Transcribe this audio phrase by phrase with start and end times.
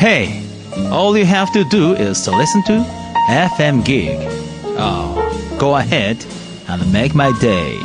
[0.00, 0.42] Hey,
[0.90, 2.86] all you have to do is to listen to
[3.28, 4.16] FM Gig.
[4.78, 5.12] Oh,
[5.58, 6.24] go ahead
[6.68, 7.76] and make my day.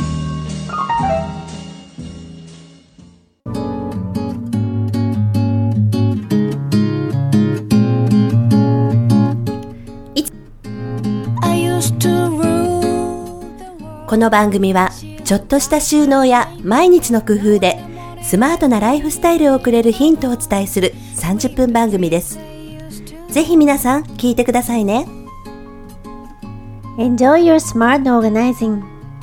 [14.07, 14.91] この番組は
[15.25, 17.77] ちょっとした収納や毎日の工夫で
[18.25, 22.39] スマートなライフスタイルを送れるヒントをお伝えする30分番組です。
[23.29, 25.05] ぜひ皆さん聞いてくださいね。
[26.97, 28.81] Enjoy your smart organizing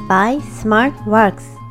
[0.09, 1.62] by SmartWorks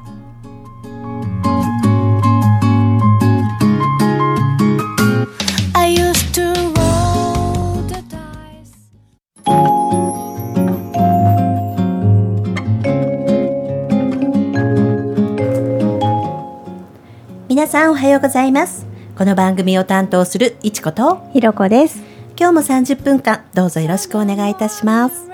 [17.51, 18.85] 皆さんおはようございます。
[19.17, 22.01] この番組を担当するいちことひろこです。
[22.39, 25.29] 今日も30分間どうぞよろしくお願いいたします。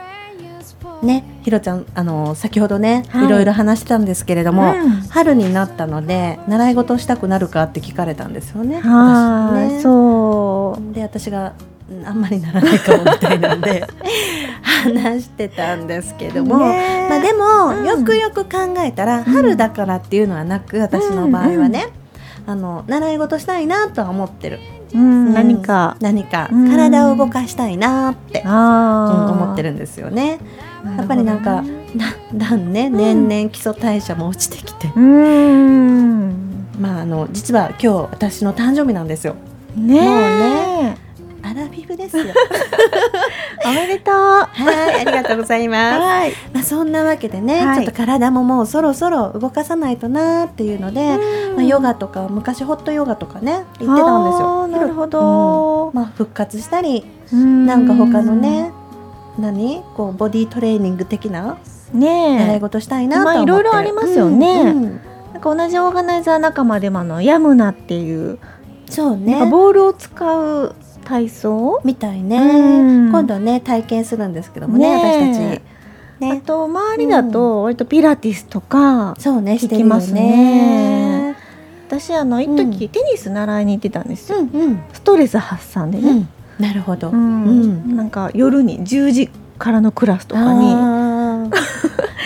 [1.04, 8.80] ね、ひろちゃん、あの先ほどね、はいいろいろ話してたんですけれども、うん春になったので習い事したくなるかって聞かれたんですよね。
[8.80, 10.94] はい、私ねそう。
[10.96, 11.54] で私が
[11.88, 13.86] うんあんまりならないかもみたいなんで
[14.64, 21.90] 話してたんですけども、まあでも、うんよくよく考えたら春だからっていうのはなく私の場合はね、
[22.48, 24.60] あの習い事したいなとは思ってる、
[24.94, 25.98] 何か。
[26.00, 30.40] 何かうん体を動かしたいなって、思ってるんですよね。
[30.98, 31.62] やっぱりなんか
[31.96, 36.68] だんだんね年々基礎代謝も落ちてきて、うーん。
[36.80, 39.36] まああの実は今日私の誕生日なんですよ。
[39.76, 41.07] ねもうえ。
[41.44, 42.26] アラフィフですよ。
[43.66, 44.14] おめでとう。
[44.14, 44.48] は
[44.98, 46.00] い、ありがとうございます。
[46.00, 46.34] はい。
[46.54, 51.18] まあ、そんなわけでね、はいちょっと体ももうそろそろ動かさないとなーっていうので、
[51.56, 54.68] まあ、ヨガとか昔ホットヨガとかね行ってたんですよ。
[54.68, 58.72] なるほどうんまあ、復活したりななんか他のね
[59.38, 59.84] 何？
[59.96, 61.58] こうボディトレーニング的な
[61.94, 62.60] ね習いえ。
[62.60, 65.00] 事したいなとまあ思ってる、いろいろありますよねうんうん
[65.34, 68.40] なんか同じオーガナイザー仲間でもあのヤムナっていう、
[68.90, 70.76] そうなんかねボールを使う
[71.08, 71.80] 体操？
[71.86, 73.10] みたいね、うん。
[73.10, 75.62] 今度ね体験するんですけどもね私たち。
[76.20, 81.32] あねと周りだと割とピラティスとか、そうねしてますね。
[81.32, 81.36] ね。
[81.88, 82.90] 私あの一時、うん。
[82.90, 84.80] テニス習いに行ってたんですよ、うんうん。
[84.92, 86.28] ストレス発散でね、うん。
[86.60, 87.44] なるほど、うん。
[87.46, 87.96] うん。
[87.96, 90.74] なんか夜に10時からのクラスとかに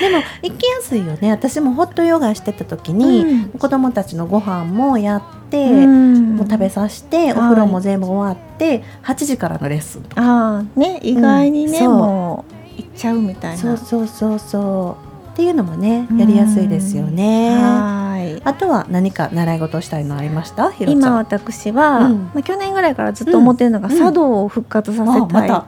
[0.02, 1.32] でも行きやすいよね。
[1.32, 3.50] 私もホットヨガしてた時に、うん。
[3.50, 6.36] 子供たちのご飯もやって、うん。
[6.36, 7.32] もう食べさせて、い。
[7.32, 10.04] お風呂も全部終わって8時からのレッスン。
[10.04, 11.90] とか、ああね意外にね、そう。
[11.90, 13.58] もう行っちゃうみたいな。
[13.58, 15.12] そうそうそうそう。
[15.32, 17.56] っていうのもねやりやすいですよね。
[17.56, 18.42] はい。
[18.44, 20.72] あとは何か習い事をしたいのありました？
[20.72, 21.02] ひろちゃん。
[21.02, 22.24] 今私は、うん。
[22.26, 23.98] まあ、去年ぐらいからずっと思ってるのが、うん。
[23.98, 25.66] 茶道を復活させたい、あまた。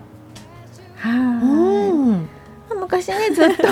[0.97, 1.62] はい、うん
[2.97, 3.67] 昔ねずっと。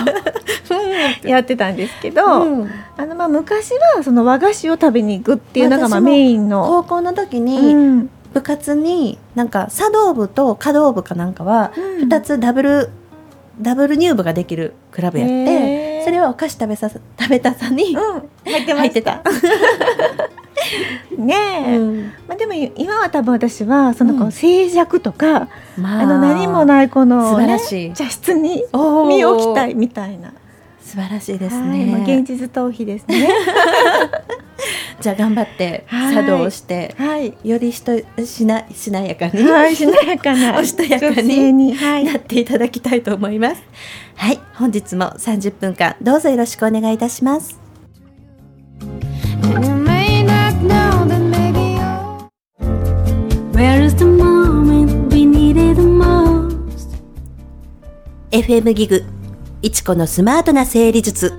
[1.28, 2.72] やってたんですけど、うん。
[2.98, 8.09] あのまあ昔はその和菓子を食べに行くっていうのがまあメインの、高校の時うにん。
[8.34, 12.08] 部活になんか茶道部と華道部かなんかはうん。
[12.08, 12.90] 2つダブル
[13.62, 19.30] ダブル入部ができるクラブやってそれはお菓子食べさ食べたさにうん、入ってまし入ってたた。
[21.18, 21.36] ね
[21.68, 22.12] え、うん。
[22.28, 24.28] まあでも今は多分私はそのこうん。
[24.28, 27.94] う静寂とか、まあの何もないこの、素晴らねしい。
[27.94, 28.64] 茶室に
[29.08, 30.34] 身を置きたいみたいな。
[30.84, 33.30] 素晴らしいですはい現実逃避ですね。
[35.00, 36.16] じゃあ頑張ってはい。
[36.16, 37.34] 茶道をしてはい。
[37.44, 37.94] よりしと
[38.26, 39.44] しなしなやかに。
[39.44, 40.58] はい、しなやかな。
[40.60, 41.74] おしとやかに。
[42.04, 43.62] なっていただきたいと思います。
[44.22, 47.61] はい本日も30分間どうぞよろしくお願いいたします
[58.32, 59.04] FM ギグ
[59.62, 61.32] いちこのスマートな整理術.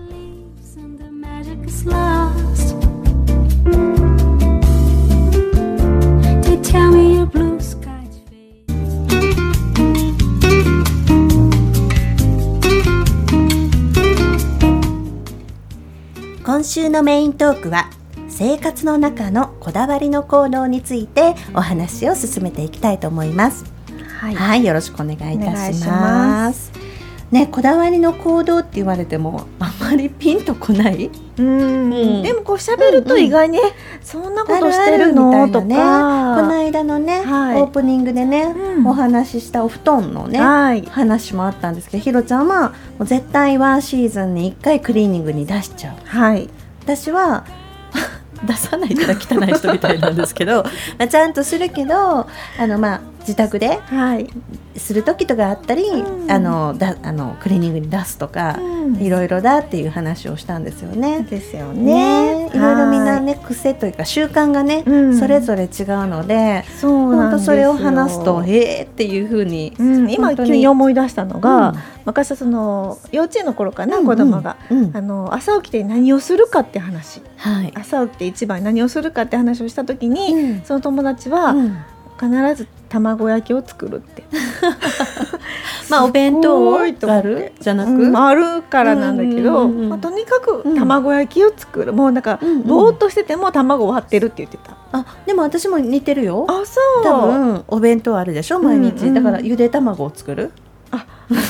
[16.44, 17.90] 今週のメイントークは
[18.32, 23.66] 生活の中のこだわりの行動についてお話を進めていきたいと思います。
[24.18, 24.34] はい。
[24.34, 26.72] はい、よろしくお願いいたししまます。
[27.30, 31.10] ね、こだわりの行動って言われてもあまりピンとこない？
[31.36, 31.92] うん。
[31.92, 32.22] うん。
[32.22, 33.60] でもこう喋ると意外に、え
[34.00, 36.54] そんなことしてるあのあみたといなね、このか。
[36.56, 37.60] 間のね、はい。
[37.60, 38.86] オープニングでね、うん。
[38.86, 40.86] お話ししたお布団のね、はい。
[40.86, 45.96] 話もあったんですけどひろちゃんはもう絶対ワンシーズンに1回クリーニングに出しちゃう。
[46.06, 46.48] はい。
[46.80, 47.44] 私は
[48.44, 50.62] 出さないから汚い人みたいなんですけど
[50.98, 52.26] まあちゃんとするけどあ
[52.58, 54.28] の、まあ、自宅ではい。
[54.76, 56.30] する時とかあったり、うん。
[56.30, 58.58] あのだあのクリーニングに出すとか、
[58.98, 61.22] いろいろだっていう話をしたんですよね。
[61.22, 62.46] ですよね。
[62.46, 62.50] ね。
[62.54, 62.58] い。
[62.58, 65.18] ろいろみんなね癖というか習慣がね、うん。
[65.18, 65.68] それぞれ違う
[66.06, 71.76] ので本当それを話すとへえっていうふうに、うん、今急に思い出したのが、うん。
[72.06, 74.78] 昔その幼稚園の頃かな、うん子供が、うん。
[74.84, 77.22] うんあの朝起きて何をするかって話。
[77.36, 80.62] はい、朝起きて一番に何をするかって話をした時に、うん。
[80.62, 81.76] その友達は、うん。
[82.20, 84.22] 必ず卵焼きを作るって。
[85.90, 87.28] まあお弁当すごいと思って。
[87.28, 90.76] があるじゃなく、うんあるからなんだけど、まあ、とにかくうん。
[90.78, 92.62] 卵焼きを作る、もうなんか、うんうん。
[92.64, 94.76] ぼーっとしてても卵を割ってるって言ってた。
[94.92, 96.46] あでも私も似てるよ。
[96.48, 97.04] あそう。
[97.04, 98.58] 多分お弁当あるでしょ？
[98.60, 100.50] 毎日、うんうんだからゆで卵を作る？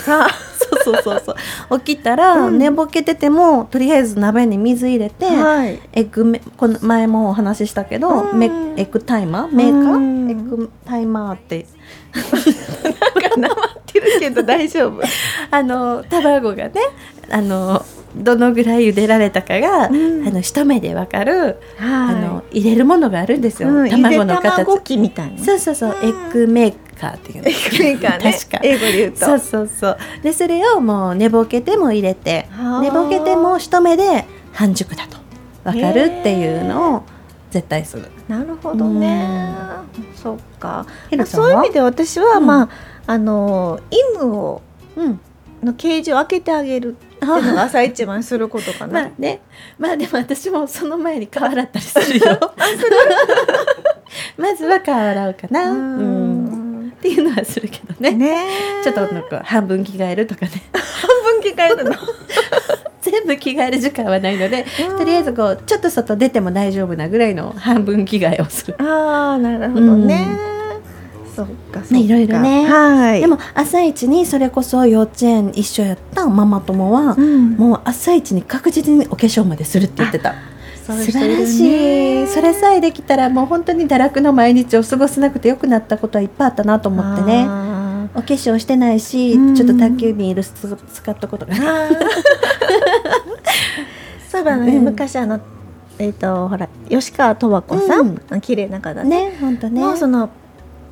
[0.05, 0.29] さそう
[0.85, 1.35] そうそうそ
[1.73, 2.59] う起きたら、うん。
[2.59, 5.81] 寝ぼけててもとりあえず鍋に水入れて、はい。
[5.93, 8.39] エッグメこの前もお話ししたけど、うん。
[8.39, 8.49] メエ
[8.85, 9.55] ッグタイマー？
[9.55, 10.31] メーカー、うん。
[10.31, 11.67] エッグタイマーって。
[12.13, 15.01] なんかなまってるけど大丈夫。
[15.51, 16.73] あの卵がね
[17.31, 17.85] あの
[18.15, 20.27] どのぐらい茹でられたかが、うん。
[20.29, 24.81] あの一目でわかる、あはの入れるものがあるんですよ、うん、卵の形。
[24.81, 25.45] 機みたいな。
[25.45, 26.09] そうそうそう、うん。
[26.09, 27.49] エッグメーカーっていうの。
[27.49, 28.33] エッグメーカーね。
[28.33, 28.61] 確か。
[28.63, 29.27] 英語で言うと。
[29.27, 29.99] そうそうそう。
[30.23, 32.81] でそれをもう寝ぼけても入れてはあ。
[32.83, 35.17] 寝ぼけても一目で半熟だと。
[35.65, 37.03] わかるっていうのを
[37.51, 38.09] 絶対する。
[38.29, 39.55] なるほどね。
[40.17, 40.87] そっか。
[41.27, 42.47] そういう意味で私は、うん。
[42.47, 42.69] まあ
[43.07, 44.61] あの犬を
[44.97, 45.21] うん。
[45.63, 49.41] のケージを開けてあげるっていうのが朝一番することかな、まあね。
[49.79, 52.39] まあでも私もその前に顔洗ったりするよ。
[54.37, 55.71] まずは顔洗うかな。
[55.71, 56.89] ううん。
[56.89, 58.13] んっていうのはするけどね。
[58.13, 58.47] ね。
[58.85, 60.53] ちょっとなんか半分着替えるとかね。
[60.73, 61.93] 半分着替えるの？
[63.01, 64.99] 全部着替える時間はないのでうん。
[64.99, 68.77] とりあえずこうちょっと外出ても大丈夫なぐらいの半分着替えをする。
[68.79, 70.29] ああなるほどね、
[71.35, 72.67] そっかそっか、ねいろいろね。
[72.67, 73.21] はい。
[73.21, 77.53] でも朝一にそれこそ幼稚園一緒やったママ友は、うん。
[77.53, 80.35] もう朝一に確実にお化粧までするって言ってた。
[80.85, 82.27] 素晴らしい。
[82.27, 87.47] それさえできたらもう本当に堕落の毎日を過ごせなくてよくなったことはいっぱいあったなと思ってね。
[87.49, 89.55] あお化粧してないし、うん。
[89.55, 91.55] ちょっと宅急便いる使ったことが
[94.29, 94.85] そういえばね、うん。
[94.85, 95.41] 昔あの
[95.99, 99.31] えっ、とほら吉川十和子さん、綺麗な方ね。
[99.31, 99.81] ね本当ね。
[99.81, 100.31] のその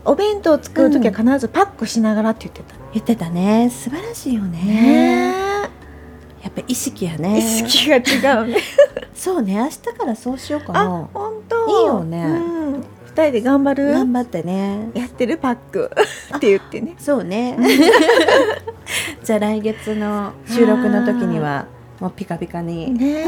[0.04, 3.68] お弁当を作る時は必ずパックしながらって言ってた、言ってたね。
[3.70, 4.58] 素晴らしいよね。
[4.64, 5.32] ね。
[6.42, 7.38] やっぱ意識やえね。
[7.38, 8.56] 意識が違うね。
[9.14, 9.54] そうね。
[9.54, 11.68] 明日からそうしようかあな本当。
[11.68, 12.24] いいよね。
[12.24, 12.30] う
[12.78, 13.92] ん、二人で頑張る？
[13.92, 14.88] 頑張ってね。
[14.94, 15.90] やってるパック。
[16.36, 16.94] って言ってね。
[16.98, 17.58] そうね。
[19.22, 21.66] じゃあ来月の収録の時には
[22.00, 23.24] もうピカピカに、ね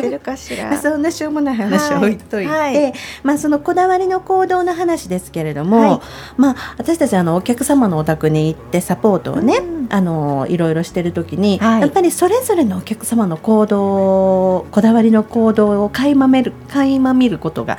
[0.00, 0.70] てるかしら。
[0.70, 2.82] ま あそんなしょうもない話を置いといて、はい。
[2.82, 2.92] はい
[3.22, 6.00] まあそのこだわりの行動の話ですけれども、はい。
[6.36, 9.86] まあ私たちあのお客様のお宅に行ってサポートをね、うん。
[9.90, 11.80] あのいろいろしてる時に、はい。
[11.82, 17.76] やっぱりそれぞれのお客様の行動こだわりの行動を垣間見る垣間見ることが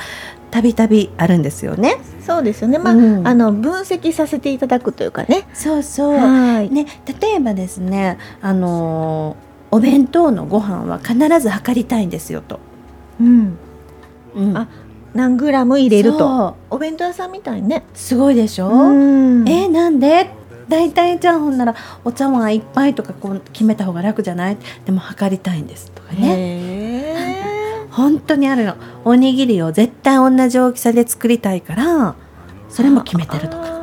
[0.51, 1.97] たびたびあるんですよね。
[2.25, 2.77] そうですよね。
[2.77, 3.27] まあ、うん。
[3.27, 5.47] あの分析させていただくというかね。
[5.53, 6.13] そうそう。
[6.15, 6.85] はい、ね、
[7.19, 12.59] 例えばですね、あのーお弁当のご飯は必ず測りたいんですよと。
[13.19, 13.57] うん、
[14.35, 14.57] うん。
[14.57, 14.67] あ
[15.13, 16.55] 何グラム入れると。
[16.69, 17.83] お弁当屋さんみたいね。
[17.93, 18.91] すごいでしょ、う
[19.43, 19.49] ん。
[19.49, 20.29] えーなんで？
[20.69, 21.75] 大体じゃあほんなら
[22.05, 24.57] お茶碗一杯とかこう決めた方が楽じゃない？
[24.85, 26.19] でも測りたいんですとかね。
[26.21, 28.75] へ本当にあるの。
[29.03, 32.15] おにぎりを絶対同じ大きさで作りたいから
[32.69, 33.80] それも決めてるとか、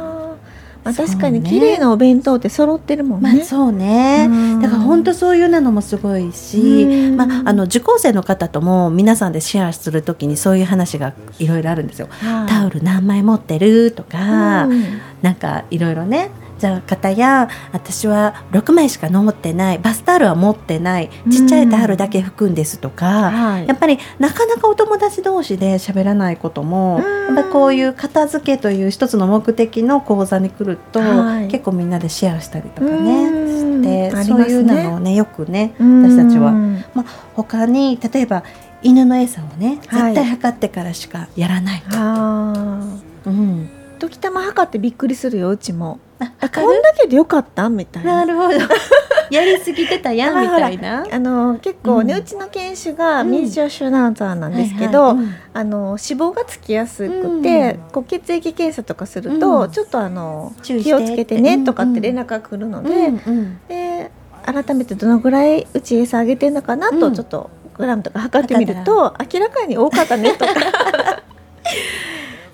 [0.88, 4.62] まあ、確かに綺麗なお弁当って揃ってるもんね、まあそうね、うん。
[4.62, 7.16] だから本当そういうのもすごいし、うん。
[7.16, 12.08] まあ、あの受講生の方とも皆さんでシェアするときにそういう話がいろいろあるんですよ。
[12.10, 12.48] はい。
[12.48, 15.00] タオル何枚持ってるとか、うん。
[15.20, 23.66] なんかいろいろねじゃあ方や私は6枚しか持ってないバスタオルは持ってないちっちゃいタオルだけ拭くんですとか、はい。
[23.66, 27.02] やっぱりなかなかお友達同士で喋らないことも、うん。
[27.02, 31.48] やっぱりこういう片付けという一つの目的の講座に来ると、はい。
[31.48, 33.82] 結構みんなでシェアしたりとかうん。
[33.82, 34.44] ねして、ありますね。
[34.44, 36.02] そういうのをねよくねうん。
[36.02, 38.42] 私たちは、まあ、他に例えば
[38.82, 40.14] 犬の餌をねはい。
[40.14, 42.82] 絶対測ってからしかやらないと、あ
[43.26, 46.00] うん、ー時たま測ってびっくりするようちも。
[46.20, 48.24] ああこんだけでよかったみたいな。
[48.24, 48.54] なるほど。
[49.30, 51.04] やりすぎてたやんみたいな。
[51.12, 53.30] あの結構ね、ううんちの犬種がうん。
[53.30, 55.16] ミニチュアシュナウザーなんですけど、
[55.54, 57.92] あの脂肪がつきやすくて、うん。
[57.92, 59.70] こう血液検査とかすると、うん。
[59.70, 63.58] ちょっとあの気をつけてねとかって連絡が来るので,、うんうん。
[63.68, 64.10] で
[64.44, 67.14] 改めてどのぐらいうち餌あげてるのかなとうん。
[67.14, 70.52] ちょっとグラムとか測ってみると明らかに多かったねとか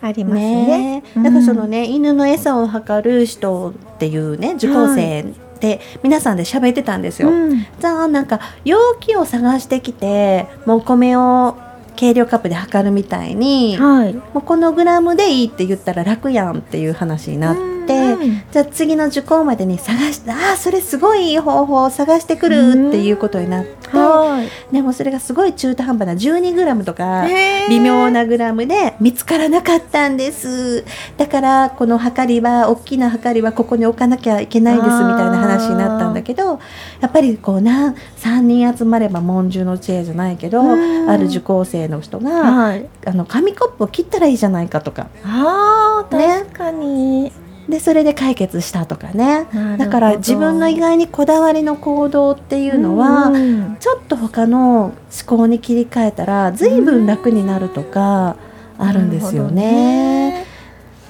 [0.04, 1.00] ありますね。
[1.00, 5.25] ねだからそのね、犬の餌を測る人っていうね受講生
[5.61, 7.30] で皆さんで喋ってたんですよ。
[7.30, 11.56] うんじゃあなんか容器を探してきてもうお米を
[11.96, 14.12] 計量カップで測るみたいに、はい。
[14.12, 18.43] もうこのグラムでいいって言ったら楽やんっていう話になって、うん。
[18.50, 24.73] じゃあ次の受講までに探してああそれすごいいい方法を探してくるっていうことになって、はい。
[24.75, 27.26] でもそれがすごい中途半端な12グラムとか
[27.69, 30.85] 微妙なグラムで見つからなかったんです。
[31.17, 35.00] だからこの測りは大きな測りはここに置かなきゃいけないですみたい
[35.31, 36.61] な話になったんだけど
[37.00, 41.11] やっぱりこうな3人集まれば文殊の知恵じゃないけどうん。
[41.11, 42.87] ある受講生の人がはい。
[43.07, 45.09] あの紙コップを切ったらいいじゃないかとか。
[45.25, 47.33] あ確かに。
[47.68, 49.47] でそれで解決したとかね。
[49.78, 53.76] だから自分の意外にこだわりの行動っていうのは、うん。
[53.80, 54.94] ちょっと他の思
[55.26, 58.37] 考に切り替えたら随分楽になるとか
[58.78, 60.47] あるんですよね。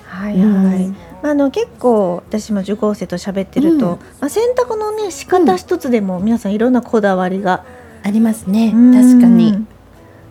[0.06, 0.42] はいはい。
[0.42, 0.96] うん。
[1.22, 3.98] まああの結構私も受講生と喋ってると、うん。
[4.20, 7.64] まあ、洗濯のね仕方一つでも皆さんいろんなこだわりが、
[8.02, 8.72] ありますね。
[8.74, 8.92] うん。
[8.92, 9.66] 確かに。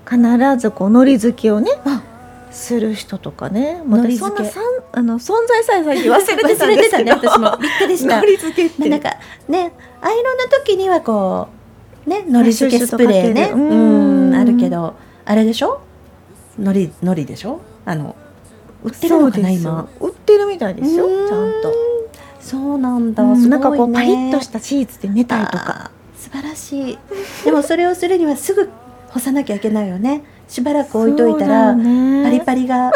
[0.10, 2.03] 必ずこう海苔付けをねあ
[2.54, 3.82] する人とかね。
[3.90, 7.58] 私そんなさんあの存在さえ最近忘れてたんですけど忘れてたね 私も。
[7.58, 8.20] びっくりした。
[8.20, 8.90] 海苔漬けって。
[8.90, 9.10] なんか
[9.50, 11.48] ねアイロンの時にはこ
[12.06, 13.52] うね海苔漬けスプレーね。
[13.54, 14.94] ううんんあるけど
[15.26, 15.82] あれでしょ
[16.58, 18.16] 海苔海苔でしょあの
[18.84, 21.74] 売ってるのかな今売ってるみたいですようんちゃんと、
[22.40, 27.00] そうなんだ、ねなんかこうパリッとしたシーツで寝たりとか素晴らしい
[27.46, 28.70] でもそれをするにはすぐ
[29.10, 32.92] 干さなきゃいけないよねしばらく置いといたら、パリパリが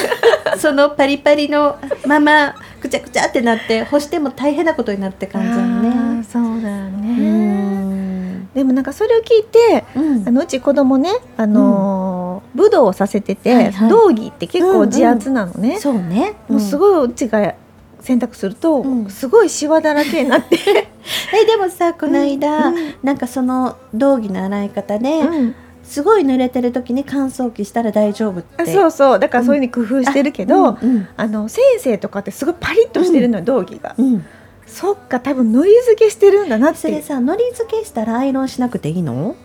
[0.56, 1.76] そのパリパリの
[2.06, 5.48] ままくちゃくちゃってなって干しても大変なことになって感じ
[5.88, 6.24] ね。
[6.24, 8.48] そうだようねん。
[8.54, 10.24] でもなんかそれを聞いてうん。
[10.26, 13.90] あのうち子供ねあのー武道をさせてて、はいはい。
[13.90, 16.32] 道着って結構自圧なのね、そうね。
[16.48, 16.78] もうすい。
[16.78, 17.52] ごいうちが
[18.00, 19.10] 洗濯すると、うん。
[19.10, 20.56] すごいシワだらけになって、
[21.34, 22.74] えでもさこの間、うん。
[23.02, 25.54] なんかその道着の洗い方で、うん
[25.92, 28.62] すごい濡れてる時に乾燥機したら大丈夫って。
[28.62, 29.18] あそうそう。
[29.18, 30.76] だからそういうふうに工夫してるけど、うん。
[30.82, 34.24] うんあの先生とかってすごいパリッとしてるのよ、道着が、うん。
[34.66, 36.78] そっか多分のり漬けしてるんだなって。
[36.78, 39.36] それさ海苔漬けしたらアイロンしなくていいの？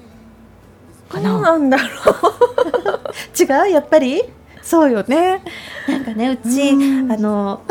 [1.09, 1.41] かな？
[1.41, 1.83] なんだろ
[3.37, 3.73] 違う？
[3.73, 4.23] やっぱり？
[4.61, 5.43] そうよね。
[5.89, 7.11] なんかねうち、うん。
[7.11, 7.61] あの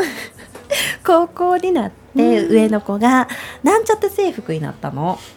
[1.03, 2.51] 高校になってうん。
[2.51, 3.27] 上の子が
[3.63, 5.17] なんちゃって制服になったの。
[5.19, 5.36] う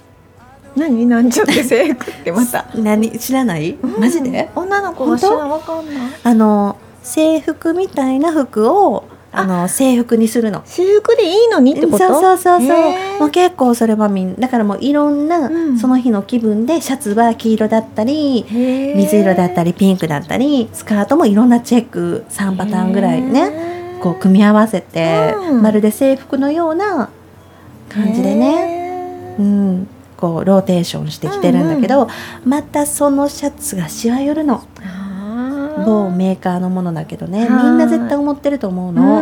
[0.76, 1.06] 何？
[1.06, 2.66] なんちゃって 制服ってまた。
[2.74, 3.10] 何？
[3.18, 4.50] 知らない、マジで？
[4.54, 5.96] うん女の子が知らんわかんない。
[6.24, 9.44] あの制服みたいな服をあ。
[9.44, 10.62] の制服にするの。
[10.64, 11.98] 私服でいいのにってこと？
[11.98, 13.20] そうそうそうそう。
[13.20, 15.78] もう結構それはみんだからもういろんな、うん。
[15.78, 25.62] その日の気分でシャツは黄色だったり水色だったりピンクだったりスカートもいろんなチェック3パターンぐらいねねこう組み合わせて、うん。
[25.62, 27.10] まるで制服のような
[27.88, 29.88] 感じでね、ねうん、
[30.20, 32.08] こうローテーションしてきてるんだけど、
[32.44, 34.62] またそのシャツがしわ寄るの。
[35.86, 37.48] 某メーカーのものだけどね。
[37.48, 37.64] みはい。
[37.70, 39.20] んな絶対思ってると思うの。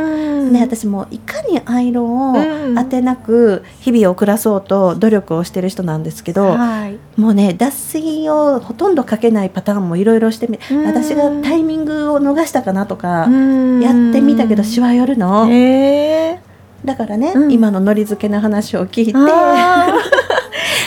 [0.50, 2.74] ね、私もいかにアイロンをうん。
[2.74, 6.98] 当てなく日々を暮らそうと努力をしてる人なんですけど、はい。
[7.20, 10.84] もうね脱水をほとんどかけないパターンもいろいろしてみうん。
[10.86, 13.80] 私がタイミングを逃したかなとかうん。
[13.80, 15.46] やってみたけどしわ寄るの。
[15.50, 16.47] へー
[16.84, 17.52] だからね、うん。
[17.52, 19.12] 今ののり漬けの話を聞いて。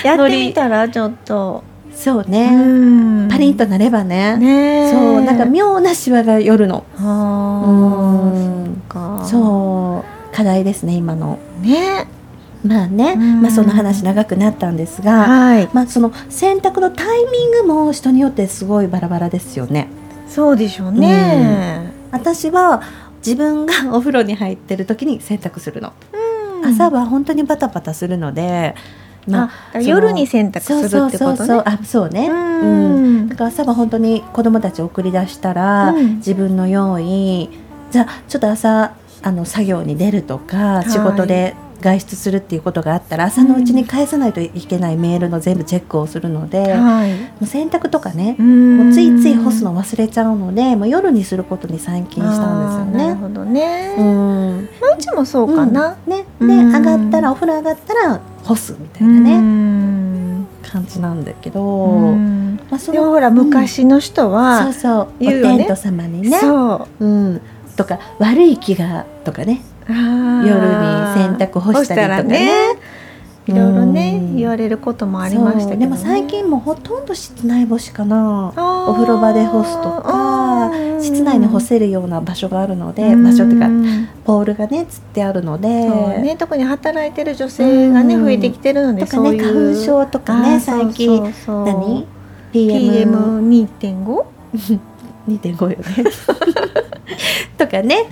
[0.07, 1.63] やってみたらちょっと。
[1.93, 3.27] そうね、うん。
[3.29, 4.37] パリンとなればね。
[4.37, 4.91] ねえ。
[4.91, 6.83] そうなんか妙なしわが寄るの。
[6.97, 8.81] あうん。
[9.23, 10.35] そう。
[10.35, 11.37] 課題ですね今の。
[11.61, 12.07] ね。
[12.63, 13.41] まあね、うん。
[13.41, 15.69] まあ、その話長くなったんですが、はい。
[15.73, 19.87] まあ、その洗濯のタイミングも人によってすごいバラバラですよね。
[20.27, 21.91] そうでしょうね。
[22.11, 22.81] 私は
[23.25, 25.93] 自分が お風呂に入ってる時に洗濯するの、
[26.61, 26.69] うん。
[26.69, 28.75] 朝は本当にバタバタするので、
[29.27, 31.37] まあ夜に洗濯するってことね。
[31.37, 32.29] そうそうあそうね。
[32.29, 33.17] ううん。
[33.25, 36.15] んだから朝は本当に子供たちを送り出したら、うん。
[36.17, 37.49] 自分の用意
[37.91, 40.89] じゃあちょっと朝あの作業に出るとか、い。
[40.89, 47.11] 仕事で外出するっていうことがあったら朝のうちに返さないといけないメールの全部チェックをするので、もはい、
[47.41, 53.07] う洗濯とかね、ももうついつい干すの忘れちゃうのでもう夜にすることに最近したんですよね。
[53.07, 54.59] なるほどね、ううん。
[54.61, 54.67] ん
[54.99, 56.13] ちもそうかな、うん。
[56.13, 56.73] ね、でうん。
[56.73, 60.47] 上がったらお風呂上がったら干すみたいなうね、ん。
[60.63, 62.59] 感じなんだけど、うん。
[62.69, 65.53] まあ、そでもほら昔の人そうは、そう、言うよね。
[65.55, 66.39] お天道様にね。
[66.39, 67.05] そう。
[67.05, 67.41] うん、
[67.75, 69.61] とか悪い気がとかね
[69.91, 70.73] 夜夜に
[71.13, 72.49] 洗濯干したりとかね。
[73.47, 74.19] いろいろね。
[74.21, 74.35] うん。
[74.37, 78.53] 言われることもありましたけど、ね、でも最近もうほとんど室内干しかな。
[78.87, 83.23] お風呂場で干すとかうん室内に干せるような場所があるのでうん。
[83.23, 83.67] 場所っていうか
[84.25, 85.67] ポールがねつってあるので。
[85.67, 88.23] ね、特に働いてる女性がね、うん。
[88.23, 91.17] 増えてきてるのでとかね花粉症とかね最近。
[91.17, 92.07] そうそう何
[92.53, 94.23] ？PM2.5
[95.27, 95.85] PM2.5 よね。
[97.57, 98.05] とかね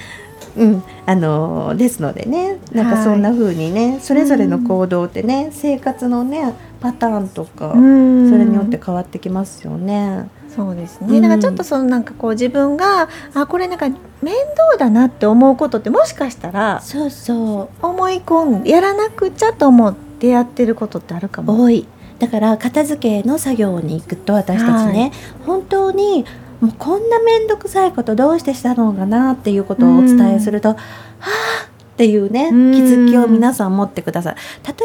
[0.60, 0.84] うん。
[1.06, 7.82] あのですのでねなんかそんな風にね、それぞれの行動ってね生活のねパターンとか、それ
[8.46, 10.30] によって変わってきますよね。
[10.56, 17.86] そうですうんねだからちょっとそのなんかこう自分があこれなんか面倒だなって思うことってもしかしたらそうそう。
[17.86, 21.64] 思い込んでやらなくちゃと思ってやってることってあるかも。
[21.64, 21.88] 多い。
[22.18, 25.14] だから片付けの作業に行くと私たちね、
[25.46, 26.26] 本当に
[26.62, 30.80] もうこんな面倒くさいことどうしてしたのかなっていうことをお伝えすると、はあ
[31.66, 32.72] っていうね気うん。
[33.08, 34.36] づきを皆さん持ってください。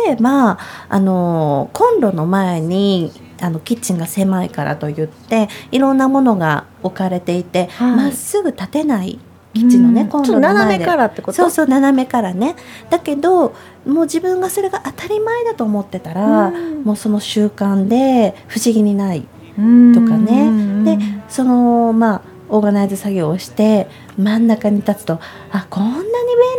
[0.05, 7.97] 例えばあのコンロの前にあのキッチンが狭いからといっていろんなものが置かれていてはい。
[7.97, 9.21] ま、っすぐ立てない
[9.53, 10.09] キッチンのね、うん。
[10.09, 11.37] コンロの斜めからってこと？
[11.37, 12.57] そうそう斜めからね。
[12.91, 13.55] だけど
[13.87, 16.83] もう自分がそれが当たり前だと思ってたら、うん。
[16.83, 20.97] もうその習慣で不思議にないととかね。
[20.97, 25.19] でそのまあオーガナイズ作業をして真ん中に立つと
[25.51, 26.03] あこんなに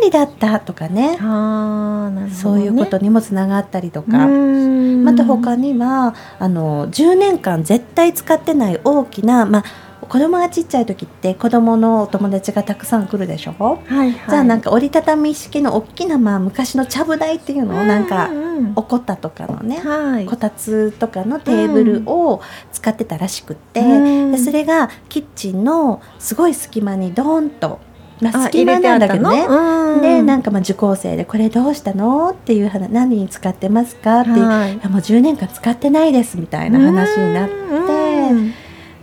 [0.02, 1.16] 利だったとかね。
[1.20, 2.34] あーなるほどね。
[2.34, 5.04] そういうことにもつながったりとか、うん。
[5.04, 9.64] また他にはあの10年間絶対使ってない大きな、まあ、
[10.06, 18.72] 子供がちっちゃい時って子供のお友達がたくさん来るでしょ、はいはい、じゃあなんか折りたたみ式の大きな、まあ、昔のちゃぶ台っていうのをなんかうんうん。
[18.74, 20.26] おこたとかのねはい。
[20.26, 22.40] こたつとかのテーブルを
[22.72, 24.32] 使ってたらしくって、うん。
[24.32, 27.80] でそれがキッチンのすごい隙間にドーンと、
[28.20, 29.36] まあ、あ隙間なんだけどね。
[29.36, 30.02] 入れてあったの？
[30.02, 34.78] でなんかかまあ受講生で「これどうしたの?」っていう話「何に使ってますか?」ってはい。
[34.82, 38.52] やもう10年間使ってないですみたいな話になってうん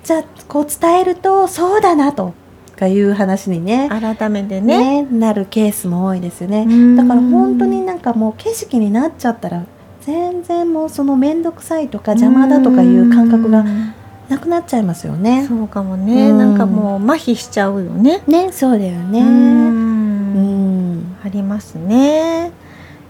[0.04, 2.34] じゃあこう伝えるとそうだなと
[2.76, 3.90] かいう話にね。
[3.90, 5.04] 改めてね。
[5.04, 6.66] ねなるケースも多いですよね。
[6.68, 6.96] うん。
[6.96, 9.66] だから本当になんかもう景色になっちゃったら
[10.02, 13.94] 全然もうその面倒くさいとか邪魔だとかいう感覚がうん。
[14.30, 15.46] なくなっちゃいますよね。
[15.48, 16.38] そうかもね、うん。
[16.38, 18.24] なんかもう麻痺しちゃうよね。
[18.26, 19.20] ねそうだよね。
[19.20, 21.18] ううんん。
[21.24, 22.52] ありますね。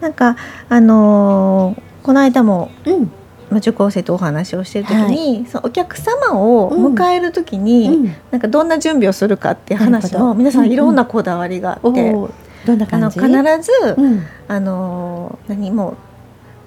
[0.01, 0.35] なんか
[0.69, 3.11] あのーこの間もうん
[3.53, 8.15] まあ受講生とお話をしてる時に、そのお客様を迎える時に、うん。
[8.31, 10.25] なんかどんな準備をするかっていう話なるほど。
[10.29, 12.29] も皆さうんんいろんなこだわりがあおって、ー
[12.65, 13.37] どんなあの感じ？
[13.37, 14.25] 必ず、うん。
[14.47, 15.95] あのー何もう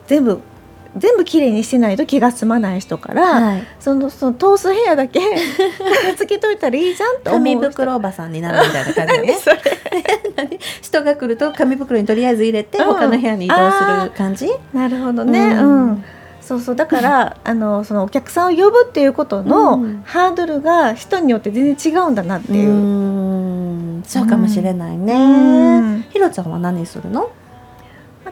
[0.07, 0.41] 全部
[0.99, 3.63] 全部きれいにしてないと気が済まない人から、はい。
[3.81, 5.21] そのその通す部屋だけ
[6.17, 9.37] つけといたらいいじゃんって思う紙人袋おばさんになるみたいな感じでね。
[10.81, 12.85] 人が来ると紙袋にとりあえず入れて、うん。
[12.87, 13.61] 他の部屋に移動す
[14.05, 14.49] る感じ？
[14.73, 16.05] なるほどね、ううんん
[16.47, 22.73] そうそうだから あのそのお客さんを呼ぶっていうことの、うんハードルが人によって全然違うんだなってういう。
[22.73, 25.15] んそうかもしれないね。
[25.15, 27.29] うんひろちゃんは何するの？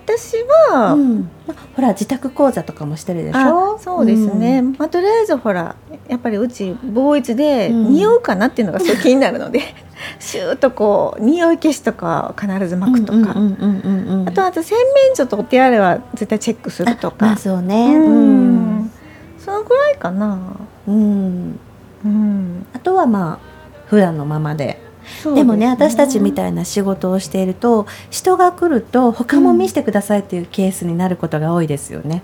[0.07, 0.37] 私
[0.71, 1.31] は、うん。
[1.47, 3.75] まほら自宅講座とかもしてるでしょ？
[3.77, 5.77] あそうですね、まあ、とりあえずほら
[6.09, 7.95] やっぱりうちボーイズでうん。
[7.95, 9.61] 匂うかなっていうのがすごい気になるので、
[10.21, 17.27] シューッとこう匂い消しとか必ずうん巻くとか、うんうんうんうんうんあとあと洗面所とお手洗いは絶対チェックするとか。
[17.27, 17.97] まあ、そうね。
[17.97, 18.91] ううんん。
[19.39, 20.39] そのぐらいかな、
[20.87, 21.59] うん。
[22.05, 23.47] うん、あとはまあ
[23.87, 24.79] 普段のままで
[25.23, 32.23] そうでもね私たちみいたいな仕事をしていると人が来ると他も見せてくださいっていうケースになることが多いですよね。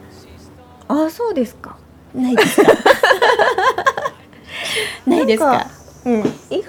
[0.88, 1.76] あそうですか。
[2.14, 2.72] ないですか？
[5.06, 5.46] ないですか？
[5.52, 6.66] なんか意外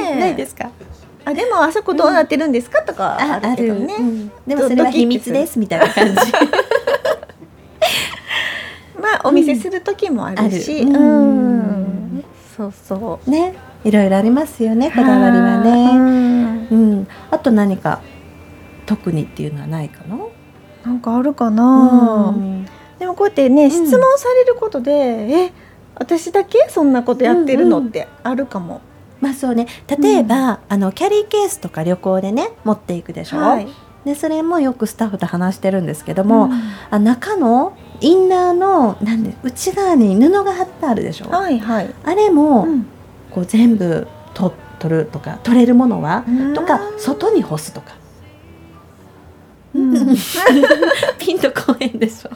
[0.00, 0.70] にね、ないですか？
[1.24, 2.82] あでもあそこどうなってるんですか？
[2.82, 4.30] とかああるけどね、うん。
[4.46, 6.14] でもそれは秘密ですみたいな感じ。
[9.00, 11.58] まあお見せする時もあるし、ううん。
[12.18, 12.24] ん。
[12.56, 13.30] そうそう。
[13.30, 13.54] ね
[13.86, 16.66] いろいろありますよねこだわりはね。
[16.72, 18.00] うん、あと何か
[18.84, 20.18] 特にっていうのはないかな？
[20.84, 22.66] なんかあるかな、うん。
[22.98, 25.52] でもこうやってね質問されることで、え
[25.94, 28.80] 私だけそんなことやってるのってあるかも、
[29.20, 29.66] まあそうね。
[29.86, 33.68] 例えば、あのキャリーケースとか旅行でね持っていくでしょ、はい。
[34.04, 36.52] でそれもよくスタッフと話してるんですけども、うん。
[36.90, 42.86] あ中のインナーのなんで内側に布が貼ってあるでしょ、はいはい、あれも、うん
[43.36, 47.94] こう全部取取るとか取れるものは、うんとか外に干すとか、
[49.74, 50.16] うん。
[51.20, 52.30] ピンとこへんでしょ。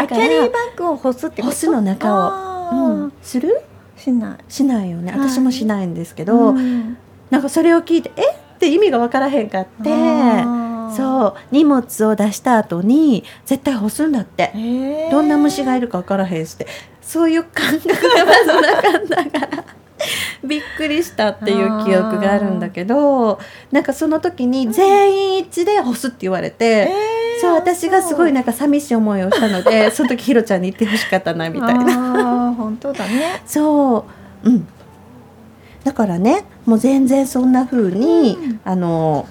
[0.00, 2.30] あキャリーバッグを干すって干すの中を。
[2.72, 3.60] うん、する？
[3.96, 4.44] しない。
[4.48, 5.10] しないよね。
[5.10, 5.20] はい。
[5.28, 6.96] 私もしないんですけど、うん。
[7.30, 8.22] なんかそれを聞いてえ？
[8.22, 9.90] って意味がわからへんかって
[10.96, 11.34] そう。
[11.50, 14.52] 荷物を出した後に絶対干すんだって。
[15.10, 16.68] どんな虫がいるか分からへんして。
[17.02, 19.64] そういう感覚がまずなかったから
[20.44, 23.38] びっくりしたっていう記憶があるんだけど
[23.70, 32.54] なんかその時に全員一致で干すって言われて、えーそう私がすごいなんか寂しい思いをしたので その時ひろちゃんに言ってほしかったなみたいな。
[32.56, 34.04] 本当だねそ
[34.44, 34.68] う、うん。
[35.82, 39.26] だからね、もう全然そんな風に、うんあの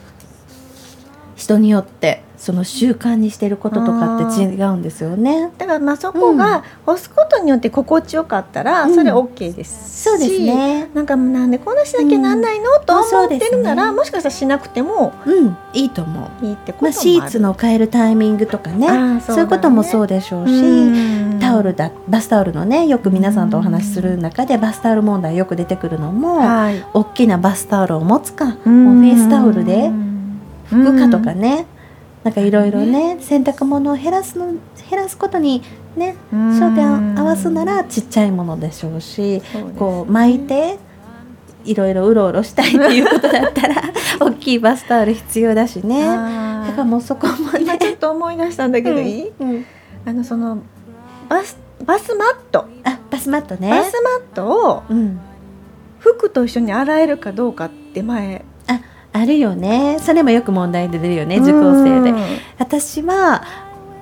[1.38, 5.52] 人によってその習慣にしてることとかって違うんですよね。
[5.60, 8.96] だからまあそこが干すことによって心地よかったらうん。
[8.96, 10.90] それ OK ですし、そうですね。
[10.96, 16.46] なんかなんでこんなしなきゃなんないの、とあそう思ってるなら、ねもしかしたらしなくてもうん、いいと思う。
[16.48, 19.42] いいってこともある、まあシーツの変えるタイミングとかね、そうだね。
[19.44, 20.52] いうこともそうでしょうし。
[20.54, 21.40] うん。
[21.40, 26.84] タオルだバスタオルのねよく皆さんとお話しする中でバスタオル問題よく出てくるのも、はい。
[26.96, 29.02] 大きなバスタオルを持つか、フうん。
[29.02, 29.92] ェイスタオルで
[30.72, 31.68] 拭くかとかね、
[32.24, 34.48] なんかいろいろね洗濯物を減らすの
[34.90, 35.64] 減らすことに
[35.96, 36.60] ねうん。
[36.60, 39.74] 焦点合わすならちっちゃいものでしょうしそうね。
[39.78, 40.78] こう巻いて
[41.64, 43.82] いろいろうろうろしたいっていうことだったら
[44.20, 46.06] 大きいバスタオル必要だしね。
[46.06, 49.66] だからもうそこも今ちょっねと思い出したんだけどいい、うん。
[50.06, 50.60] あのその
[51.30, 53.70] バスバスマット、あバスマットね。
[53.70, 55.20] バスマットをうん。
[56.00, 58.44] 服と一緒に洗えるかどうかって前
[59.14, 59.98] あるよね。
[60.00, 62.12] それもよく問題で出るよね受講生で。
[62.12, 62.18] うん
[62.60, 63.44] 私は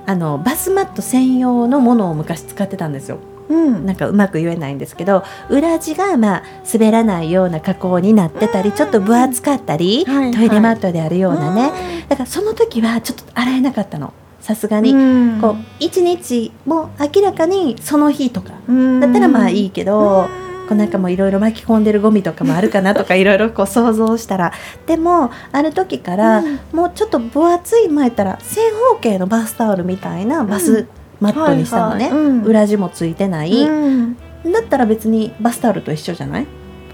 [0.06, 3.18] あのバスマット専用のものを昔使ってたんですよ。
[3.48, 3.86] うん。
[3.86, 6.42] なんかうまく言えないんですけど裏地がまあ
[6.72, 10.32] 滑らないような加工になってたりちょっと分厚かったりはいはい。
[10.32, 11.72] トイレマットであるようなね。
[12.08, 14.12] だからその時はちょっと洗えなかったの。
[14.40, 14.92] さすがに。
[14.92, 14.96] う
[15.36, 15.40] ん。
[15.40, 18.52] こう一日も明らかにその日とか。
[18.68, 19.00] うん。
[19.00, 20.28] だったらまあいいけど
[20.74, 24.52] うなんかもういろいろ巻き込んでるゴミとかもあるかなとかいろいろこう想像したら。
[24.86, 26.58] でもある時からうん。
[26.72, 28.60] もうちょっと分厚い前やったら正
[28.92, 30.86] 方形のバスタオルみたいなバス
[31.20, 32.10] マットにしたのね、
[32.44, 34.16] 裏地もついてない、うん。
[34.16, 36.46] だったら別にバスタオルと一緒じゃない？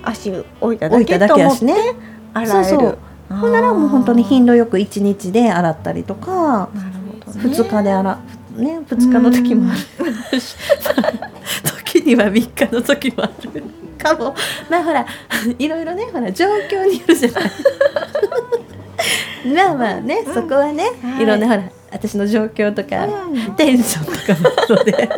[0.03, 1.75] 足置いただ置いただけやしね。
[2.35, 2.65] 洗える。
[2.69, 2.99] そうそう。
[3.29, 6.31] ほんならもう本当に頻度よく1日で洗ったりとか
[6.75, 6.91] なる
[7.25, 7.57] ほどね。
[7.57, 8.19] 2日で洗
[8.57, 9.81] ね2日の時もある
[12.07, 13.63] には3日の時もある
[13.99, 14.35] かも。
[14.71, 15.07] まあほら
[15.59, 17.51] いろいろねほら状況によるじゃない。
[19.55, 21.23] まあまあね、そこはね、はい。
[21.23, 23.55] い、ろんなほら私の状況とか、うん。
[23.57, 25.09] テンションとかもあるので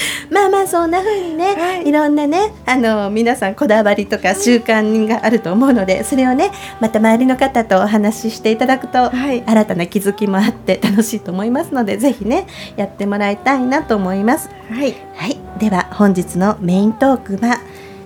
[0.30, 6.50] まあまあそんな風にね、はいい、ろんなねあの皆さんこだわりとか習慣があると思うのでそれをね
[6.80, 14.50] また周りの方とお話ししていただくと、はい新たな気づきもあって 楽しいと思いますのでぜひねやってもらいたいなと思います。
[14.70, 17.58] はいはい、では本日のメイントークは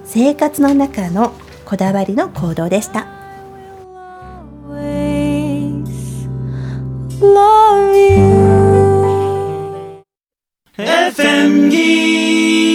[0.04, 1.32] 生活の中の
[1.64, 3.06] こだわりの行動でした。
[7.20, 8.35] Love you.
[10.78, 12.66] FM Geek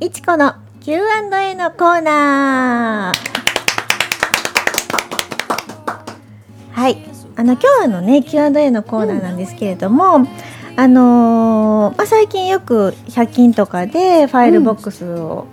[0.00, 3.18] いちこの Q&A のコーナー。
[6.72, 6.96] はい。
[7.36, 10.26] あの今日のね Q&A のコーナーなんですけれども、
[10.76, 15.46] あのーまあ、最近よく100均とかでファイルボックスを、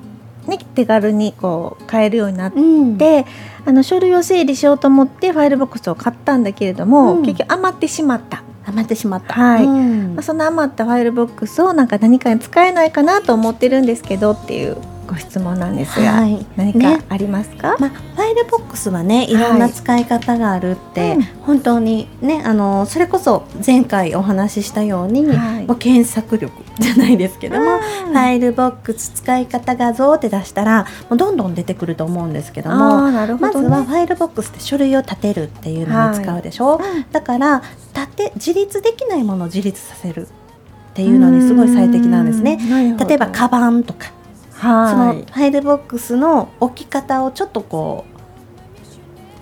[0.48, 2.98] ね手軽にこう買えるようになって、うん。
[2.98, 3.26] で
[3.66, 7.26] あの書類を整理しようと思ってファイルボックスを買ったんだけれども、うん。
[7.26, 9.34] 結局余ってしまった、余ってしまった。
[9.34, 9.66] はい。
[9.66, 10.16] うん。
[10.16, 14.78] まあ、その余ったファイルボックスをなんか何かに使えないかなと思ってるんですけどっていう
[15.08, 16.46] ご質問なんですが、はい。
[16.56, 16.98] 何ね。
[16.98, 21.22] かありますか、まあ、ファイルボックスはねいろんな使い方があるって、うん。
[21.42, 25.66] 本当にねあのそれこそ前回お話ししたように、はい。
[25.66, 28.14] もう検索力じゃないですけども、うん。
[28.14, 37.62] ファイルボックス使い方画像って出したらもうどんどん出てくると思うんですけどあもーなるほまずはファイルボックスって書類を立てるっていうのに使うでしょ、うんだから
[37.94, 40.28] 立て自立できないものを自立させるっ
[40.94, 42.58] ていうのにすごい最適なんですね。
[42.98, 44.12] 例えばカバンとか。
[44.58, 48.15] そのはいファイルボックスの置き方をちょっとこう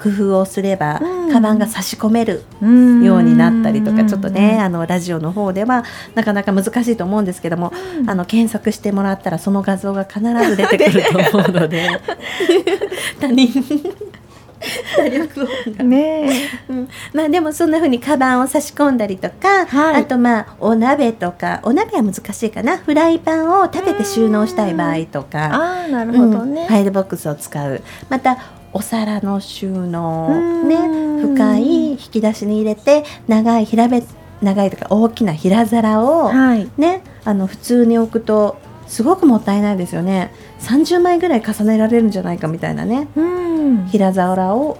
[0.03, 1.31] 工夫をすれば、うん。
[1.31, 3.03] カバンが差し込めるうん。
[3.03, 8.09] ようになったりとかちょっとねあのラジオの方ではなかなか難しいと思うんですけども、うん。
[8.09, 11.87] あの検索してもらったらその画像が必ず出てくると思うので
[13.19, 13.49] 他人
[14.97, 16.29] 打力音がね
[16.69, 16.87] うん。
[17.13, 20.01] まあでもそんな風にカバンを差し込んだりとか、はい。
[20.01, 22.77] あとまあお鍋とかお鍋は難しいかな。
[22.77, 25.45] フライパンを立てて収納したい場合とか。
[25.53, 26.67] ああなるほどね、うん。
[26.67, 27.81] ファイルボックスを使う。
[28.09, 28.37] また
[28.73, 30.33] お皿の収納う
[30.65, 30.69] ん。
[30.69, 34.03] ね深い引き出しに入れて長い平べ
[34.41, 36.69] 長いとか大きな平皿を、はい。
[36.77, 38.57] ねあの普通に置くと
[38.87, 40.33] すごくもったいないですよね。
[40.59, 43.07] 30枚ぐらい重ねられるんじゃないかみたいなね。
[43.15, 43.85] うん。
[43.87, 44.77] 平皿を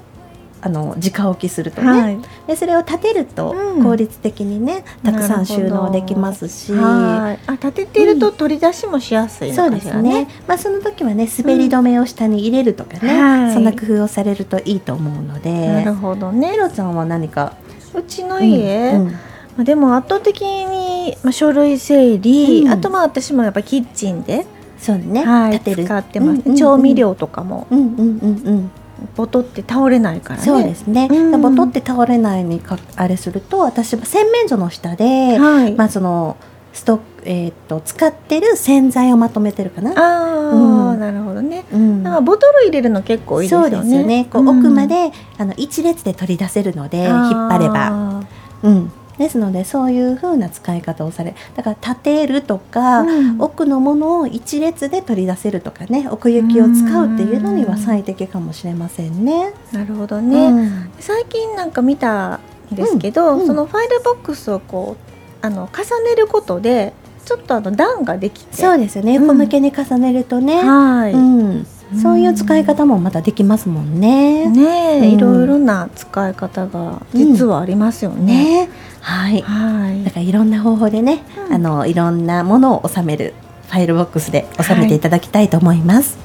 [0.66, 2.18] あの直置きするとね、はい。
[2.48, 3.84] でそれを立てるとうん。
[3.84, 6.72] 効率的にね、たくさん収納できますし。
[6.72, 7.40] はい。
[7.48, 13.54] あ立ててると取り出しもしやすいのそうかしらですね、まあ、その時はね滑り止めを下に入れるとかね、はい。
[13.54, 15.68] そんな工夫をされるといいと思うので。
[15.68, 16.52] なるほどね。
[16.52, 17.58] ネロちゃんは何か
[17.94, 19.12] うちの家、うんうん。
[19.12, 19.18] ま
[19.60, 22.72] あ、でも圧倒的に、まあ、書類整理、うん。
[22.72, 24.46] あとまあ私もやっぱキッチンで、
[24.80, 25.84] そうね、はい、立てる。
[25.84, 26.56] 使ってます、うんうんうん。
[26.56, 27.68] 調味料とかも。
[27.70, 28.72] うんうんうんうん
[29.16, 30.46] ボトって倒れないからね。
[30.46, 31.42] そうですね、うん。
[31.42, 36.38] ボトって倒れないにかあれすると私は洗面所の下で、はい、まあその
[36.74, 39.92] ストックえー、と使ってる洗剤をまとめてるかな。
[39.92, 41.00] ああ、うん。
[41.00, 41.66] なるほどね。
[41.72, 42.04] うん。
[42.04, 43.70] なんかボトル入れるの結構いいですよね。
[43.72, 44.26] そうですよね。
[44.26, 48.24] こう、ん奥まであの一列で取り出せるので引っ張れば、あ
[48.64, 48.92] うん。
[49.24, 53.42] ですのでそういう風な使い方をされ、だから立てるとか、うん。
[53.42, 59.54] 奥のものを一列で取り出せるとかね、奥行きを使うっていうのには最適かもしれませんね。
[59.72, 60.92] ーなるほどね、うん。
[61.00, 63.40] 最近なんか見たんですけど、うん。
[63.42, 63.48] うん。
[63.48, 66.94] そのファイルボックスをこうあの重ねることで
[67.26, 68.58] ちょっとあの段ができて。
[68.58, 69.16] そうですよね。
[69.16, 69.24] うん。
[69.24, 71.66] 横向けに重ねるとね、はい、うん、
[72.02, 74.50] そういう使い方もまたできますもんね。
[74.50, 75.10] ねえ、うん。
[75.12, 78.68] いろいろな使い方が実はありますよね。
[78.68, 78.70] ね、
[79.04, 79.42] はい。
[79.42, 80.12] はいだ。
[80.12, 83.34] からいろんな方法でね、うんあのいろんなものを収める
[83.68, 86.18] ファイルボックスで収めていただきたいと思います。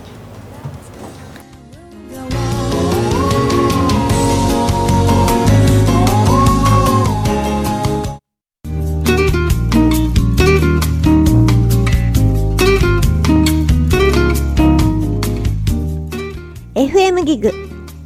[16.75, 17.51] FM ギグ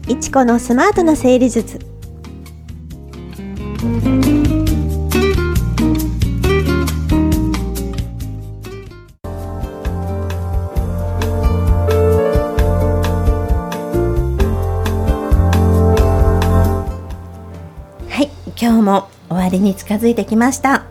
[0.08, 1.78] いちこのスマートな整理術
[19.52, 20.84] りに近づいてきました。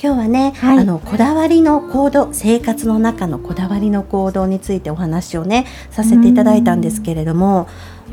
[0.00, 0.78] 今日はね、はい。
[0.78, 7.66] あのこだわりの行動、生活の中のこだわりの行動についてお話をねさせていただいたんですけれども、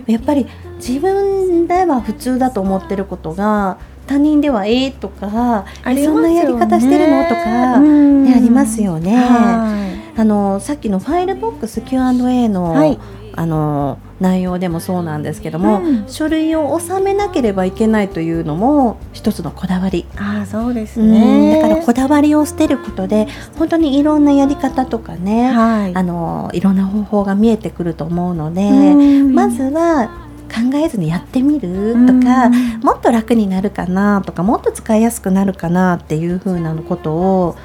[0.08, 7.24] やっぱり自分では普通だと思ってることが他人ではええとか、えそんなやり方してるの？
[7.28, 8.24] とか、うん。
[8.24, 9.18] ねありますよね。
[9.18, 12.98] はあのさっきのファイルボックス Q&A の、はい。
[13.36, 20.06] あの内容でもそうなんですけども、うん書類を収めなければいけないというのも一つのこだわり、い。
[20.18, 21.62] ああそうですうんね。
[21.62, 25.96] だからこだわりを捨てることで本当にいろんなやり方とかね、はい。
[25.96, 30.10] あのいろんな方法が見えてくると思うので、うんまずは
[30.54, 37.56] 考えずにやってみるとか、うんもっと楽になるかなとかもっと使いやすくなるかなっていう風なことを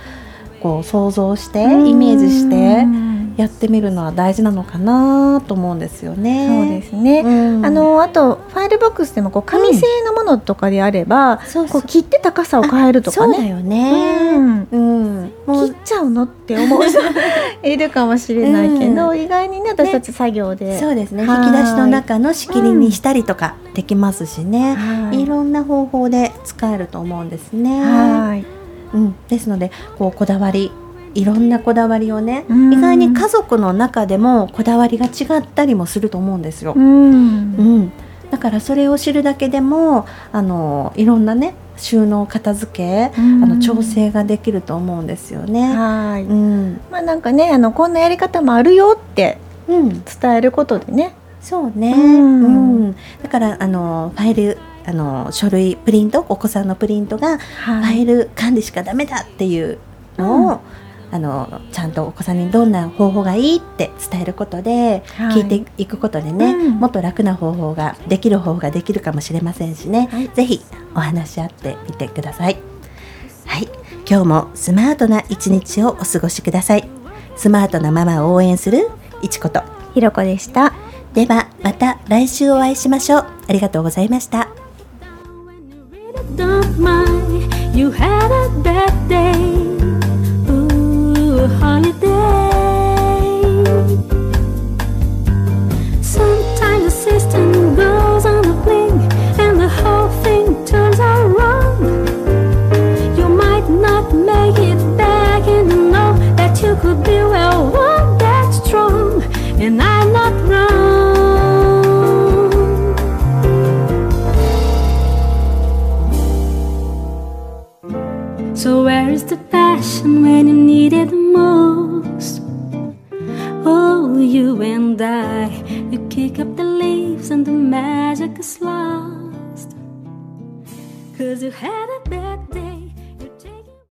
[0.62, 3.08] こう想像してイメージしてうん
[3.38, 6.48] やってみるのは大事なのかなと思うんですよね。
[6.48, 7.20] そうですね。
[7.20, 13.37] うんあのあとファイルボックスでもこう紙製のものとかであれば、そうそうこう切って高さを変えるとかね。
[13.37, 14.35] そうだよね。
[14.35, 16.98] うんうん、もう切っちゃうのって思う人
[17.62, 21.24] いるかもしれないけど、う意外にね私たち作業で、そうですね。
[21.24, 24.74] はい引き出しの中の仕切りにしたりとかできますしね。
[24.74, 27.81] はいいろんな方法で使えると思うんですね。
[27.81, 28.44] はい
[28.92, 30.72] うん、ですのでこうこだわり
[31.14, 32.73] いろんなこだわりをねうん。
[32.73, 36.75] 意外に家族の中でもこだわりが違ったりもすると思うんですよ。
[36.77, 36.85] うん。
[36.85, 37.92] うん、
[38.31, 43.44] だからそれを知るだけでもあのいろんなね収納片付け、うん。
[43.44, 45.75] あの調整ができると思うんですよね。
[45.75, 51.14] はい、うん、まあなんかねあのこんなやり方もあるよってうん、伝えることでね。
[51.40, 52.88] そうね、ううん。
[52.88, 59.79] んだからあのファイルあの書類プリントお子さんのプリントがファイル管理しかダメだっていう
[60.16, 60.59] のを、うん
[61.11, 65.42] あのちゃんとお子さんにどんな方法がいいって伝えることで、はい。
[65.42, 66.79] 聞いていくことでね、うん。
[66.79, 70.29] もっと楽な方法ができる方法ができるかもしれませんしね、はい。
[70.29, 70.61] ぜひ
[70.94, 72.57] お話し合ってみてください。
[73.47, 73.68] はい。
[74.09, 76.88] 今日もスマートな一日をお過ごしください。
[77.37, 78.88] スマートなママを応援する
[79.23, 79.62] いちこと。
[79.94, 80.75] ひろこでした。
[81.14, 83.27] ではまた来週お会いしましょう。
[83.49, 84.47] ありがとうございました